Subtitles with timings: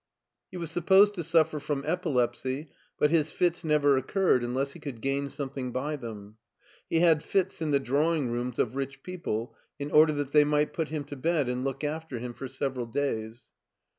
[0.49, 4.99] He was supposed to suffer from epilepsy, but his fits never occurred unless he could
[4.99, 6.37] gain something by them.
[6.89, 10.73] He had fits in the drawing rooms of rich people in order that they might
[10.73, 13.43] put him to bed and look after him for several days.